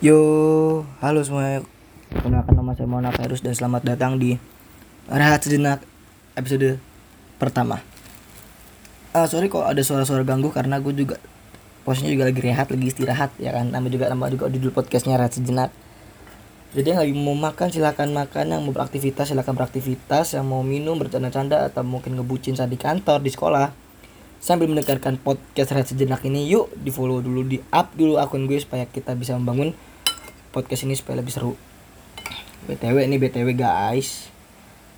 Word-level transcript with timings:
Yo, 0.00 0.16
halo 1.04 1.20
semuanya. 1.20 1.60
Perkenalkan 2.08 2.56
nama 2.56 2.72
saya 2.72 2.88
Mona 2.88 3.12
Virus 3.12 3.44
dan 3.44 3.52
selamat 3.52 3.84
datang 3.84 4.16
di 4.16 4.40
Rehat 5.04 5.44
Sejenak 5.44 5.84
episode 6.32 6.80
pertama. 7.36 7.84
Ah, 9.12 9.28
sorry 9.28 9.52
kok 9.52 9.60
ada 9.60 9.76
suara-suara 9.84 10.24
ganggu 10.24 10.48
karena 10.56 10.80
gue 10.80 10.96
juga 10.96 11.20
posisinya 11.84 12.16
juga 12.16 12.32
lagi 12.32 12.40
rehat, 12.40 12.72
lagi 12.72 12.88
istirahat 12.88 13.36
ya 13.36 13.52
kan. 13.52 13.76
Nama 13.76 13.84
juga 13.92 14.08
nama 14.08 14.32
juga 14.32 14.48
judul 14.48 14.72
podcastnya 14.72 15.20
Rehat 15.20 15.36
Sejenak. 15.36 15.68
Jadi 16.72 16.96
yang 16.96 17.00
lagi 17.04 17.12
mau 17.12 17.36
makan 17.36 17.68
silakan 17.68 18.16
makan, 18.16 18.56
yang 18.56 18.64
mau 18.64 18.72
beraktivitas 18.72 19.36
silakan 19.36 19.52
beraktivitas, 19.52 20.32
yang 20.32 20.48
mau 20.48 20.64
minum 20.64 20.96
bercanda-canda 20.96 21.68
atau 21.68 21.84
mungkin 21.84 22.16
ngebucin 22.16 22.56
saat 22.56 22.72
di 22.72 22.80
kantor, 22.80 23.20
di 23.20 23.36
sekolah. 23.36 23.68
Sambil 24.40 24.64
mendengarkan 24.64 25.20
podcast 25.20 25.76
Rehat 25.76 25.92
Sejenak 25.92 26.24
ini, 26.24 26.48
yuk 26.48 26.72
di 26.72 26.88
follow 26.88 27.20
dulu, 27.20 27.44
di 27.44 27.60
up 27.68 27.92
dulu 27.92 28.16
akun 28.16 28.48
gue 28.48 28.56
supaya 28.56 28.88
kita 28.88 29.12
bisa 29.12 29.36
membangun 29.36 29.76
podcast 30.50 30.82
ini 30.82 30.98
supaya 30.98 31.22
lebih 31.22 31.30
seru. 31.30 31.54
BTW 32.66 33.06
ini 33.06 33.16
BTW 33.16 33.54
guys. 33.54 34.30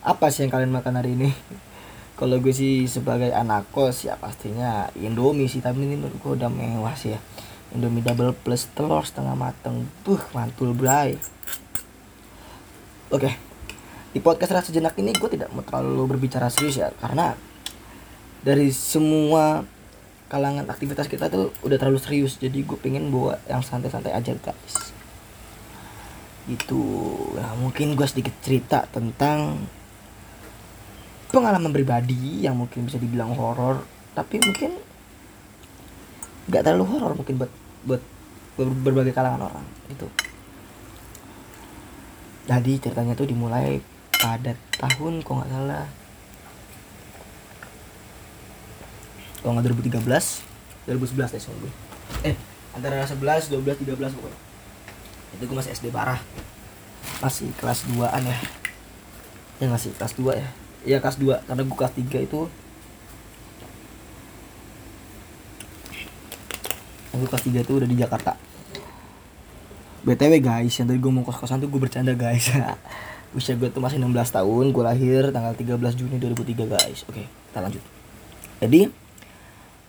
Apa 0.03 0.33
sih 0.33 0.45
yang 0.45 0.53
kalian 0.53 0.73
makan 0.73 0.99
hari 0.99 1.15
ini? 1.15 1.31
Kalau 2.19 2.41
gue 2.41 2.53
sih 2.53 2.89
sebagai 2.89 3.33
anak 3.33 3.69
kos 3.73 4.09
ya 4.09 4.17
pastinya 4.17 4.89
Indomie 4.97 5.49
sih 5.49 5.65
tapi 5.65 5.85
ini 5.85 5.97
menurut 5.97 6.17
gue 6.21 6.33
udah 6.41 6.51
mewah 6.51 6.97
sih 6.97 7.15
ya. 7.15 7.21
Indomie 7.73 8.05
double 8.05 8.33
plus 8.33 8.69
telur 8.73 9.05
setengah 9.05 9.37
mateng. 9.37 9.89
Tuh 10.05 10.21
mantul 10.33 10.73
bray. 10.73 11.17
Oke. 13.13 13.31
Di 14.13 14.21
podcast 14.21 14.61
rasa 14.61 14.69
sejenak 14.73 14.97
ini 15.01 15.17
gue 15.17 15.31
tidak 15.33 15.49
mau 15.53 15.65
terlalu 15.65 16.17
berbicara 16.17 16.53
serius 16.53 16.77
ya 16.81 16.93
karena 17.01 17.33
dari 18.45 18.69
semua 18.75 19.65
kalangan 20.29 20.65
aktivitas 20.69 21.09
kita 21.09 21.29
tuh 21.29 21.53
udah 21.65 21.77
terlalu 21.77 22.01
serius 22.01 22.37
jadi 22.37 22.61
gue 22.65 22.77
pengen 22.81 23.09
bawa 23.13 23.41
yang 23.49 23.61
santai-santai 23.61 24.13
aja 24.13 24.33
guys 24.37 24.93
itu 26.51 26.83
nah 27.39 27.55
mungkin 27.55 27.95
gue 27.95 28.07
sedikit 28.09 28.35
cerita 28.43 28.83
tentang 28.91 29.63
pengalaman 31.31 31.71
pribadi 31.71 32.43
yang 32.43 32.59
mungkin 32.59 32.91
bisa 32.91 32.99
dibilang 32.99 33.33
horor 33.39 33.87
tapi 34.13 34.43
mungkin 34.43 34.75
nggak 36.51 36.63
terlalu 36.67 36.85
horor 36.91 37.13
mungkin 37.15 37.39
buat 37.39 37.53
buat 37.87 38.03
ber- 38.59 38.81
berbagai 38.91 39.15
kalangan 39.15 39.49
orang 39.49 39.67
itu 39.89 40.07
jadi 42.51 42.73
ceritanya 42.83 43.15
tuh 43.15 43.31
dimulai 43.31 43.79
pada 44.19 44.59
tahun 44.83 45.23
kok 45.23 45.31
nggak 45.31 45.51
salah 45.51 45.87
kalau 49.43 49.59
nggak 49.59 49.71
2013 49.71 50.03
2011 50.91 51.39
deh 51.39 51.41
gue 51.41 51.73
eh 52.27 52.37
antara 52.75 53.07
11 53.07 53.15
12 53.55 53.87
13 53.87 53.95
pokoknya 53.95 54.52
itu 55.37 55.43
gue 55.49 55.57
masih 55.57 55.73
SD 55.73 55.89
parah. 55.93 56.21
Masih 57.25 57.49
kelas 57.59 57.87
2an 57.91 58.23
ya. 58.23 58.39
Ya 59.63 59.67
masih 59.71 59.95
kelas 59.95 60.13
2 60.19 60.37
ya? 60.37 60.49
Iya 60.83 60.99
kelas 60.99 61.17
2 61.23 61.47
karena 61.47 61.63
gue 61.63 61.77
kelas 61.77 61.95
3 61.95 62.27
itu 62.27 62.41
gue 67.23 67.29
kelas 67.31 67.45
3 67.47 67.63
itu 67.63 67.73
udah 67.79 67.89
di 67.89 67.97
Jakarta. 67.97 68.35
BTW 70.03 70.43
guys, 70.43 70.75
yang 70.83 70.91
tadi 70.91 70.99
gue 70.99 71.13
mau 71.15 71.23
kos-kosan 71.23 71.63
tuh 71.63 71.71
gue 71.71 71.79
bercanda 71.79 72.11
guys. 72.19 72.51
Usia 73.39 73.55
gue 73.55 73.71
tuh 73.71 73.79
masih 73.79 74.03
16 74.03 74.11
tahun, 74.35 74.65
gue 74.75 74.85
lahir 74.85 75.31
tanggal 75.31 75.55
13 75.55 75.79
Juni 75.95 76.19
2003 76.19 76.67
guys. 76.67 77.07
Oke, 77.07 77.23
kita 77.31 77.59
lanjut. 77.63 77.81
Jadi, 78.59 78.91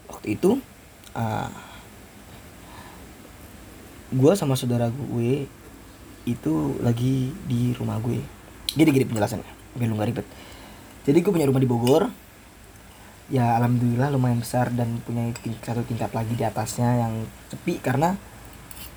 waktu 0.05 0.27
itu 0.37 0.61
uh, 1.17 1.49
gue 4.13 4.31
sama 4.37 4.53
saudara 4.53 4.93
gue 4.93 5.49
itu 6.23 6.53
lagi 6.79 7.33
di 7.49 7.73
rumah 7.75 7.97
gue. 7.99 8.21
Gini-gini 8.73 9.09
penjelasannya 9.09 9.49
biar 9.73 9.89
lu 9.89 9.97
gak 9.97 10.09
ribet. 10.13 10.27
Jadi 11.03 11.17
gue 11.19 11.31
punya 11.33 11.49
rumah 11.49 11.61
di 11.61 11.69
Bogor. 11.69 12.07
Ya 13.31 13.57
alhamdulillah 13.57 14.13
lumayan 14.13 14.43
besar 14.43 14.69
dan 14.75 15.01
punya 15.01 15.25
ting- 15.41 15.57
satu 15.63 15.81
tingkat 15.87 16.11
lagi 16.11 16.35
di 16.37 16.43
atasnya 16.43 17.07
yang 17.07 17.13
sepi 17.49 17.79
karena 17.79 18.19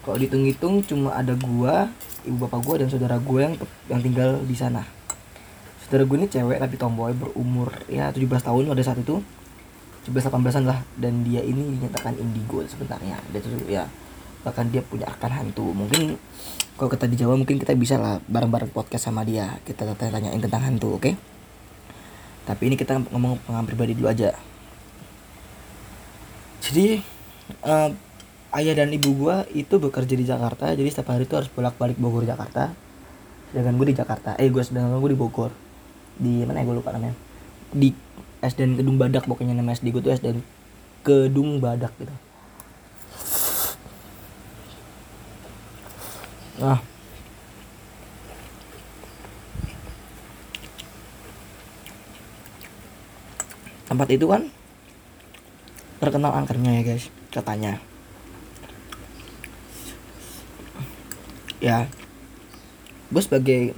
kalau 0.02 0.18
dihitung-hitung 0.22 0.82
cuma 0.86 1.14
ada 1.14 1.34
gua 1.34 1.90
ibu 2.26 2.46
bapak 2.46 2.60
gua 2.62 2.74
dan 2.78 2.90
saudara 2.90 3.18
gue 3.18 3.40
yang 3.42 3.54
yang 3.86 4.00
tinggal 4.02 4.38
di 4.42 4.54
sana. 4.54 4.82
Saudara 5.82 6.02
gue 6.02 6.16
ini 6.18 6.26
cewek 6.26 6.58
tapi 6.58 6.74
tomboy 6.74 7.14
berumur 7.14 7.70
ya 7.86 8.10
17 8.10 8.26
tahun 8.42 8.66
pada 8.66 8.82
saat 8.82 8.98
itu. 8.98 9.22
17 10.10 10.30
18an 10.30 10.62
lah. 10.66 10.78
Dan 10.98 11.22
dia 11.22 11.42
ini 11.42 11.78
dinyatakan 11.78 12.18
indigo 12.18 12.62
sebenarnya. 12.66 13.18
Dia 13.30 13.40
tuh 13.42 13.50
ya 13.66 13.86
bahkan 14.46 14.70
dia 14.70 14.78
punya 14.86 15.10
akan 15.10 15.30
hantu. 15.34 15.74
Mungkin 15.74 16.14
kalau 16.78 16.86
kita 16.86 17.10
di 17.10 17.18
Jawa 17.18 17.34
mungkin 17.34 17.58
kita 17.58 17.74
bisa 17.74 17.98
lah 17.98 18.22
bareng-bareng 18.30 18.70
podcast 18.70 19.10
sama 19.10 19.26
dia. 19.26 19.58
Kita 19.66 19.82
tanya-tanyain 19.82 20.38
tentang 20.38 20.62
hantu 20.62 21.02
oke? 21.02 21.18
Tapi 22.46 22.62
ini 22.70 22.78
kita 22.78 23.02
ngomong 23.10 23.42
pengalaman 23.42 23.66
pribadi 23.66 23.98
dulu 23.98 24.06
aja. 24.06 24.30
Jadi 26.62 27.02
eh, 27.66 27.90
ayah 28.54 28.74
dan 28.78 28.94
ibu 28.94 29.10
gua 29.18 29.42
itu 29.50 29.82
bekerja 29.82 30.14
di 30.14 30.22
Jakarta. 30.22 30.70
Jadi 30.70 30.86
setiap 30.86 31.10
hari 31.10 31.26
itu 31.26 31.34
harus 31.34 31.50
bolak-balik 31.50 31.98
Bogor 31.98 32.22
Jakarta. 32.22 32.70
Sedangkan 33.50 33.74
gue 33.82 33.90
di 33.90 33.96
Jakarta. 33.98 34.38
Eh 34.38 34.46
gue 34.46 34.62
sedangkan 34.62 35.02
gue 35.02 35.10
di 35.10 35.18
Bogor. 35.18 35.50
Di 36.22 36.46
mana 36.46 36.62
ya? 36.62 36.70
Gue 36.70 36.78
lupa 36.78 36.94
namanya. 36.94 37.18
Di 37.74 37.90
SDN 38.46 38.78
Kedung 38.78 38.94
Badak 38.94 39.26
pokoknya 39.26 39.58
nama 39.58 39.74
SD 39.74 39.90
gue 39.90 40.02
tuh 40.06 40.14
SDN 40.14 40.38
Kedung 41.02 41.58
Badak 41.58 41.90
gitu 41.98 42.14
nah 46.56 46.80
tempat 53.86 54.08
itu 54.12 54.26
kan 54.28 54.42
terkenal 56.02 56.34
angkernya 56.36 56.80
ya 56.80 56.82
guys 56.84 57.08
katanya. 57.32 57.80
Ya. 61.64 61.88
Gue 63.08 63.22
sebagai 63.24 63.72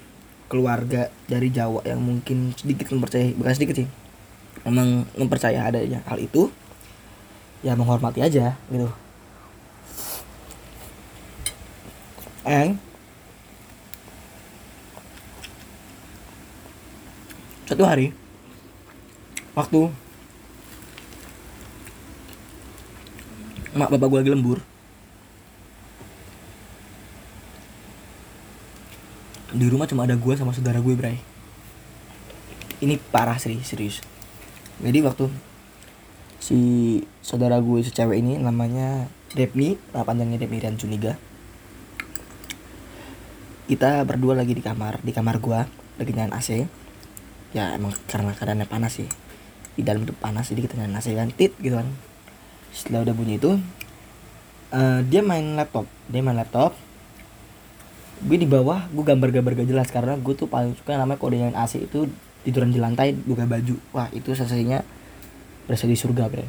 keluarga 0.49 1.13
dari 1.29 1.53
Jawa 1.53 1.85
yang 1.85 2.01
mungkin 2.01 2.57
sedikit 2.57 2.89
mempercayai 2.91 3.37
bukan 3.37 3.53
sedikit 3.53 3.85
sih 3.85 3.89
emang 4.65 5.05
mempercaya 5.15 5.69
adanya 5.69 6.01
hal 6.09 6.17
itu 6.17 6.49
ya 7.61 7.77
menghormati 7.77 8.25
aja 8.25 8.57
gitu 8.73 8.89
and? 12.49 12.81
Satu 17.69 17.85
hari. 17.85 18.17
Waktu. 19.53 19.93
Mak 23.77 23.93
bapak 23.93 24.09
gue 24.09 24.19
lagi 24.25 24.33
lembur. 24.33 24.59
Di 29.53 29.67
rumah 29.69 29.85
cuma 29.85 30.09
ada 30.09 30.17
gue 30.17 30.35
sama 30.35 30.57
saudara 30.57 30.81
gue 30.81 30.97
bray. 30.97 31.21
Ini 32.81 32.97
parah 33.13 33.37
sih 33.37 33.61
serius. 33.61 34.01
Jadi 34.81 35.05
waktu 35.05 35.29
si 36.39 36.59
saudara 37.21 37.61
gue 37.61 37.85
si 37.85 37.93
cewek 37.93 38.25
ini 38.25 38.41
namanya 38.41 39.11
Depni 39.35 39.77
nama 39.93 40.07
panjangnya 40.07 40.41
Depni 40.41 40.63
dan 40.63 40.79
Cuniga 40.79 41.19
kita 43.69 44.01
berdua 44.09 44.33
lagi 44.33 44.57
di 44.57 44.65
kamar 44.65 45.05
di 45.05 45.13
kamar 45.13 45.37
gua 45.45 45.69
lagi 46.01 46.11
nyalain 46.17 46.33
AC 46.33 46.65
ya 47.53 47.77
emang 47.77 47.93
karena 48.09 48.33
keadaannya 48.33 48.65
panas 48.65 48.97
sih. 48.97 49.09
Di 49.77 49.85
dalam 49.85 50.03
itu 50.09 50.17
panas 50.17 50.49
jadi 50.49 50.65
kita 50.65 50.81
nyalain 50.81 50.97
AC 50.97 51.13
kan 51.13 51.29
tit 51.37 51.53
gitu 51.61 51.77
kan. 51.77 51.89
Setelah 52.73 53.05
udah 53.05 53.15
bunyi 53.15 53.37
itu 53.37 53.61
eh, 54.73 55.01
dia 55.05 55.21
main 55.21 55.45
laptop. 55.53 55.85
Dia 56.09 56.25
main 56.25 56.41
laptop. 56.41 56.73
Gue 58.25 58.41
di 58.41 58.49
bawah 58.49 58.89
gue 58.91 59.05
gambar-gambar 59.05 59.63
gak 59.63 59.69
jelas 59.69 59.89
karena 59.93 60.19
gue 60.19 60.35
tuh 60.35 60.51
paling 60.51 60.75
suka 60.75 60.97
yang 60.97 61.05
namanya 61.05 61.21
dia 61.29 61.39
nyalain 61.45 61.61
AC 61.61 61.85
itu 61.85 62.09
tiduran 62.49 62.73
di 62.73 62.81
lantai 62.81 63.13
buka 63.13 63.45
baju. 63.45 63.77
Wah 63.93 64.09
itu 64.17 64.33
sensasinya 64.33 64.81
berasa 65.69 65.85
di 65.85 65.97
surga 65.97 66.25
bre. 66.33 66.49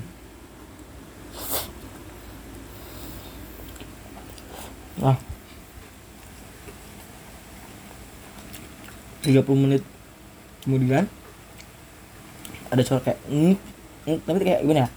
Nah 5.03 5.38
30 9.23 9.63
menit 9.63 9.83
kemudian 10.63 11.05
ada 12.69 12.81
suara 12.85 13.01
kayak 13.01 13.19
mm, 13.27 13.55
mm, 14.05 14.17
tapi 14.23 14.37
kayak 14.45 14.61
gimana 14.63 14.85
ya? 14.85 14.89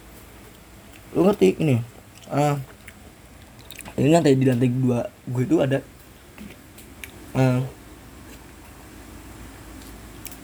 Lu 1.16 1.24
ngerti? 1.24 1.56
Ini 1.56 1.76
ah 2.32 2.56
ini 3.96 4.08
lantai 4.08 4.36
di 4.36 4.46
lantai 4.48 4.72
dua 4.72 5.04
gue 5.28 5.42
itu 5.44 5.56
ada 5.60 5.78
eh, 7.36 7.60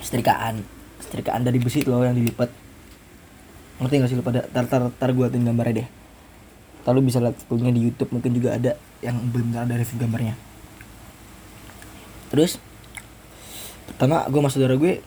setrikaan 0.04 0.64
setrikaan 1.00 1.44
dari 1.44 1.56
besi 1.60 1.84
itu 1.84 1.92
loh 1.92 2.04
yang 2.04 2.16
dilipat. 2.16 2.48
Ngerti 3.78 3.94
gak 4.02 4.08
sih 4.10 4.16
lu 4.18 4.24
pada? 4.26 4.44
Tar 4.50 4.66
tar 4.66 4.90
tar 4.92 5.10
gue 5.12 5.26
gambarnya 5.28 5.84
deh. 5.84 5.88
Atau 6.82 6.96
lu 6.96 7.04
bisa 7.04 7.20
lihat 7.20 7.36
fotonya 7.44 7.72
di 7.72 7.84
YouTube 7.84 8.10
mungkin 8.16 8.32
juga 8.32 8.56
ada 8.56 8.76
yang 9.04 9.16
benar 9.30 9.68
ada 9.68 9.76
review 9.76 10.00
gambarnya. 10.00 10.34
Terus 12.28 12.60
pertama 13.98 14.22
gue 14.30 14.38
sama 14.38 14.50
saudara 14.54 14.78
gue 14.78 15.02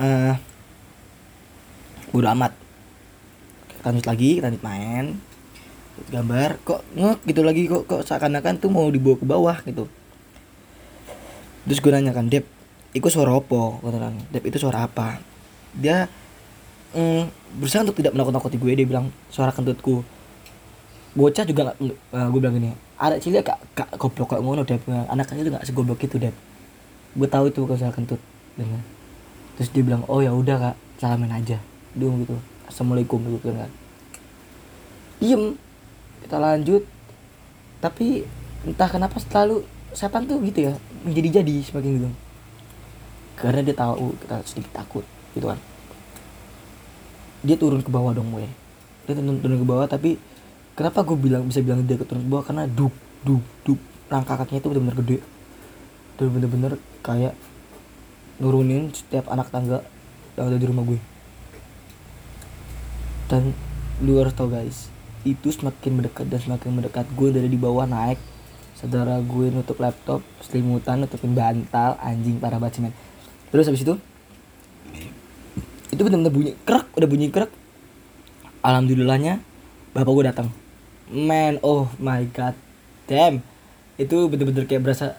uh, 0.00 0.34
udah 2.16 2.32
amat. 2.32 2.56
Lanjut 3.84 4.08
lagi 4.08 4.40
lanjut 4.40 4.64
main 4.64 5.20
gambar. 6.08 6.56
Kok 6.64 6.80
ngek 6.96 7.18
gitu 7.28 7.40
lagi 7.44 7.68
kok 7.68 7.84
kok 7.84 8.08
seakan-akan 8.08 8.64
tuh 8.64 8.72
mau 8.72 8.88
dibawa 8.88 9.20
ke 9.20 9.26
bawah 9.28 9.56
gitu. 9.68 9.84
Terus 11.68 11.84
gue 11.84 11.92
nanya 11.92 12.16
kan 12.16 12.32
Dep 12.32 12.48
itu 12.96 13.12
suara 13.12 13.36
apa? 13.36 13.76
Kata 13.84 13.98
kan 14.00 14.16
Dep 14.32 14.44
itu 14.48 14.56
suara 14.56 14.88
apa? 14.88 15.20
Dia 15.76 16.08
mm, 16.96 17.60
berusaha 17.60 17.84
untuk 17.84 18.00
tidak 18.00 18.16
menakut-nakuti 18.16 18.56
gue 18.56 18.72
dia 18.72 18.88
bilang 18.88 19.12
suara 19.28 19.52
kentutku. 19.52 20.00
Bocah 21.12 21.44
juga 21.44 21.76
gak, 21.76 21.76
uh, 22.16 22.28
gue 22.32 22.40
bilang 22.40 22.56
gini 22.56 22.72
ada 22.98 23.14
cilik 23.14 23.46
kak 23.46 23.58
kak 23.78 23.88
goblok 24.00 24.32
kak 24.32 24.40
ngono 24.40 24.64
Dep. 24.64 24.80
Anak 24.88 25.28
kecil 25.28 25.52
juga 25.52 25.60
segoblok 25.60 26.00
itu 26.08 26.16
Dep 26.16 26.32
gue 27.16 27.28
tahu 27.28 27.48
itu 27.48 27.64
bukan 27.64 27.76
suara 27.78 27.94
kentut 27.94 28.20
dengan 28.58 28.82
terus 29.56 29.70
dia 29.70 29.82
bilang 29.86 30.02
oh 30.10 30.20
ya 30.20 30.34
udah 30.34 30.72
kak 30.72 30.76
salamin 30.98 31.32
aja. 31.32 31.62
Dong 31.96 32.22
gitu 32.26 32.36
assalamualaikum 32.68 33.22
gitu 33.38 33.54
kan 33.54 33.70
diem 35.18 35.58
kita 36.22 36.36
lanjut. 36.38 36.82
Tapi 37.78 38.26
entah 38.66 38.90
kenapa 38.90 39.22
selalu 39.22 39.62
setan 39.94 40.26
tuh 40.26 40.42
gitu 40.42 40.66
ya 40.70 40.72
menjadi 41.06 41.42
jadi 41.42 41.54
semakin 41.62 41.90
gitu. 42.02 42.08
Karena 43.38 43.62
dia 43.62 43.74
tahu 43.74 44.18
kita 44.18 44.42
sedikit 44.46 44.82
takut 44.82 45.06
gitu 45.34 45.46
kan. 45.46 45.58
Dia 47.46 47.54
turun 47.54 47.82
ke 47.82 47.90
bawah 47.90 48.10
dong 48.10 48.34
gue 48.34 48.50
dia 49.08 49.16
turun, 49.16 49.40
turun 49.40 49.56
ke 49.62 49.66
bawah 49.66 49.86
tapi 49.88 50.20
kenapa 50.76 51.00
gue 51.06 51.16
bilang 51.16 51.46
bisa 51.46 51.62
bilang 51.62 51.86
dia 51.86 51.96
turun 51.96 52.26
ke 52.26 52.30
bawah? 52.30 52.44
Karena 52.44 52.66
duk 52.66 52.92
duk 53.22 53.42
duk. 53.62 53.80
Langkah 54.08 54.40
kakinya 54.40 54.64
itu 54.64 54.68
benar-benar 54.72 54.96
gede 55.04 55.18
tuh 56.18 56.28
bener-bener 56.28 56.76
kayak 57.00 57.38
nurunin 58.42 58.90
setiap 58.90 59.30
anak 59.30 59.54
tangga 59.54 59.86
yang 60.34 60.50
ada 60.50 60.58
di 60.58 60.66
rumah 60.66 60.82
gue. 60.82 60.98
Dan 63.30 63.54
luar 64.02 64.34
tau 64.34 64.50
guys 64.50 64.90
itu 65.22 65.54
semakin 65.54 66.02
mendekat 66.02 66.26
dan 66.26 66.42
semakin 66.42 66.74
mendekat 66.74 67.06
gue 67.14 67.30
dari 67.30 67.46
di 67.46 67.58
bawah 67.58 67.86
naik. 67.86 68.18
Saudara 68.78 69.18
gue 69.18 69.50
nutup 69.50 69.78
laptop 69.82 70.22
selimutan 70.38 71.02
nutupin 71.02 71.34
bantal 71.34 71.98
anjing 71.98 72.38
para 72.38 72.62
banget 72.62 72.94
terus 73.48 73.66
habis 73.66 73.82
itu 73.82 73.98
itu 75.88 76.00
benar-benar 76.04 76.30
bunyi 76.30 76.52
kerak 76.62 76.86
udah 76.94 77.08
bunyi 77.08 77.26
kerak 77.32 77.50
alhamdulillahnya 78.62 79.42
bapak 79.96 80.12
gue 80.14 80.24
datang. 80.30 80.48
Man 81.10 81.58
oh 81.66 81.90
my 81.98 82.22
god 82.30 82.54
damn. 83.10 83.42
Itu 83.98 84.30
bener-bener 84.30 84.68
kayak 84.70 84.86
berasa 84.86 85.18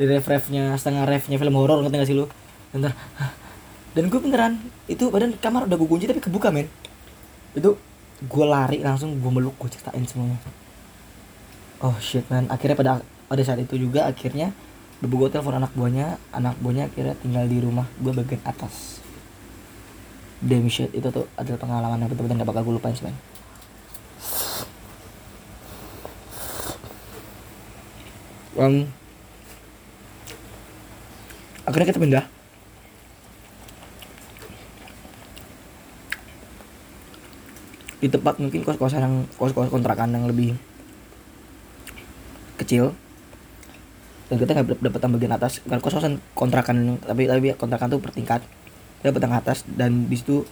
di 0.00 0.08
ref 0.08 0.24
refnya 0.24 0.72
setengah 0.80 1.04
refnya 1.04 1.36
film 1.36 1.52
horor 1.60 1.84
ngerti 1.84 1.96
gak 2.00 2.08
sih 2.08 2.16
lu? 2.16 2.24
Bentar. 2.72 2.96
Dan 3.92 4.08
gue 4.08 4.20
beneran 4.22 4.56
itu 4.88 5.12
badan 5.12 5.36
kamar 5.36 5.68
udah 5.68 5.76
gue 5.76 5.88
kunci 5.88 6.08
tapi 6.08 6.24
kebuka 6.24 6.48
men. 6.48 6.72
Itu 7.52 7.76
gue 8.24 8.46
lari 8.48 8.80
langsung 8.80 9.20
gue 9.20 9.32
meluk 9.32 9.60
gue 9.60 9.68
ceritain 9.68 10.00
semuanya. 10.08 10.40
Oh 11.84 11.92
shit 12.00 12.24
man. 12.32 12.48
Akhirnya 12.48 12.80
pada 12.80 12.92
pada 13.28 13.42
saat 13.44 13.60
itu 13.60 13.76
juga 13.76 14.08
akhirnya 14.08 14.56
Bebu 15.00 15.16
gue 15.16 15.32
telepon 15.32 15.56
anak 15.56 15.72
buahnya 15.72 16.20
anak 16.32 16.60
buahnya 16.60 16.92
akhirnya 16.92 17.16
tinggal 17.20 17.44
di 17.48 17.56
rumah 17.60 17.88
gue 18.00 18.12
bagian 18.12 18.40
atas. 18.44 19.00
Damn 20.40 20.68
shit 20.72 20.92
itu 20.96 21.08
tuh 21.12 21.28
adalah 21.36 21.60
pengalaman 21.60 22.00
yang 22.00 22.08
betul-betul 22.08 22.40
gak 22.40 22.48
bakal 22.48 22.62
gue 22.64 22.74
lupain 22.80 22.96
man 23.04 23.16
um, 28.60 28.76
akhirnya 31.64 31.88
kita 31.92 32.00
pindah. 32.00 32.24
Di 38.00 38.08
tempat 38.08 38.40
mungkin 38.40 38.64
kos-kosan 38.64 39.00
yang 39.04 39.16
kos-kos 39.36 39.68
kontrakan 39.68 40.16
yang 40.16 40.24
lebih 40.24 40.56
kecil. 42.56 42.96
Dan 44.32 44.40
kita 44.40 44.56
nggak 44.56 44.80
dapat 44.80 45.00
bagian 45.20 45.36
atas. 45.36 45.60
Kan 45.64 45.84
kos-kosan 45.84 46.22
kontrakan. 46.32 46.96
Tapi 47.00 47.28
tapi 47.28 47.52
kontrakan 47.56 47.92
tuh 47.92 48.00
bertingkat 48.00 48.40
dapat 49.00 49.20
yang 49.24 49.34
atas 49.36 49.64
dan 49.64 50.12
di 50.12 50.16
situ 50.16 50.44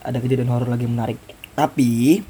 ada 0.00 0.16
kejadian 0.20 0.52
horor 0.52 0.68
lagi 0.68 0.88
menarik. 0.88 1.16
Tapi 1.52 2.20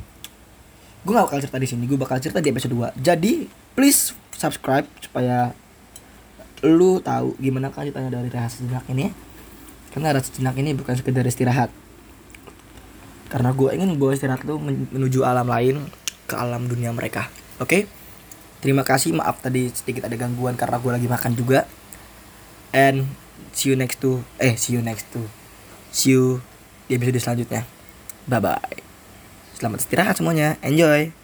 gue 1.02 1.12
gak 1.14 1.26
bakal 1.26 1.38
cerita 1.42 1.58
di 1.58 1.68
sini. 1.70 1.82
Gue 1.86 1.98
bakal 1.98 2.18
cerita 2.22 2.38
di 2.42 2.50
episode 2.50 2.74
2 2.74 2.98
jadi 2.98 3.46
please 3.74 4.14
subscribe 4.34 4.86
supaya 4.98 5.54
lu 6.62 7.02
tahu 7.02 7.34
gimana 7.42 7.74
ditanya 7.74 8.10
dari 8.10 8.30
rahasia 8.30 8.62
jenak 8.62 8.86
ini 8.90 9.10
ya? 9.10 9.12
Karena 9.92 10.16
rahasia 10.16 10.38
jenak 10.38 10.54
ini 10.58 10.70
bukan 10.78 10.94
sekedar 10.94 11.26
istirahat. 11.26 11.70
Karena 13.28 13.50
gue 13.50 13.68
ingin 13.74 13.98
bawa 13.98 14.14
istirahat 14.14 14.46
lu 14.46 14.62
menuju 14.62 15.26
alam 15.26 15.46
lain 15.50 15.82
ke 16.30 16.34
alam 16.38 16.70
dunia 16.70 16.94
mereka. 16.94 17.28
Oke? 17.58 17.66
Okay? 17.66 17.82
terima 18.62 18.86
kasih 18.86 19.10
maaf 19.10 19.42
tadi 19.42 19.74
sedikit 19.74 20.06
ada 20.06 20.14
gangguan 20.14 20.54
karena 20.54 20.78
gue 20.78 20.92
lagi 20.94 21.08
makan 21.10 21.34
juga. 21.34 21.66
And 22.70 23.10
see 23.52 23.74
you 23.74 23.76
next 23.76 24.00
to 24.00 24.22
eh 24.38 24.56
see 24.56 24.78
you 24.78 24.80
next 24.80 25.10
to 25.12 25.26
see 25.90 26.14
you 26.14 26.40
di 26.86 26.96
episode 26.96 27.20
selanjutnya. 27.20 27.66
Bye 28.30 28.38
bye 28.38 28.78
selamat 29.58 29.82
istirahat 29.82 30.14
semuanya. 30.16 30.56
Enjoy 30.62 31.21